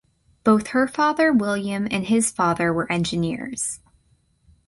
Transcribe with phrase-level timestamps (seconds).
[0.43, 3.81] Both her father William and his father were engineers.